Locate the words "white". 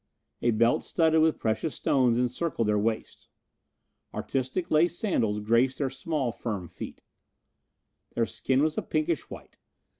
9.29-9.57